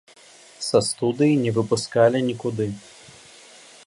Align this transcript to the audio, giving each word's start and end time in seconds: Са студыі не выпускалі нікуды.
Са 0.67 0.79
студыі 0.87 1.35
не 1.43 1.51
выпускалі 1.59 2.17
нікуды. 2.31 2.67